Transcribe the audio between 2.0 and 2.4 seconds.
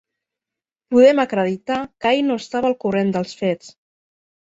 ell